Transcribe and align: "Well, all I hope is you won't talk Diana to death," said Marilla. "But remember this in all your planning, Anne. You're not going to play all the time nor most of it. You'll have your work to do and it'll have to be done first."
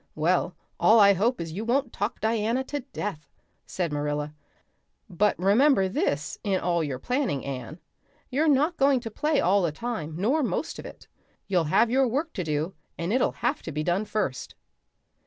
"Well, 0.15 0.55
all 0.79 0.99
I 0.99 1.13
hope 1.13 1.39
is 1.39 1.51
you 1.51 1.63
won't 1.63 1.93
talk 1.93 2.19
Diana 2.19 2.63
to 2.63 2.79
death," 2.79 3.27
said 3.67 3.93
Marilla. 3.93 4.33
"But 5.07 5.37
remember 5.37 5.87
this 5.87 6.39
in 6.43 6.59
all 6.59 6.83
your 6.83 6.97
planning, 6.97 7.45
Anne. 7.45 7.79
You're 8.31 8.47
not 8.47 8.77
going 8.77 8.99
to 9.01 9.11
play 9.11 9.39
all 9.39 9.61
the 9.61 9.71
time 9.71 10.15
nor 10.17 10.41
most 10.41 10.79
of 10.79 10.87
it. 10.87 11.07
You'll 11.45 11.65
have 11.65 11.91
your 11.91 12.07
work 12.07 12.33
to 12.33 12.43
do 12.43 12.73
and 12.97 13.13
it'll 13.13 13.31
have 13.45 13.61
to 13.61 13.71
be 13.71 13.83
done 13.83 14.05
first." 14.05 14.55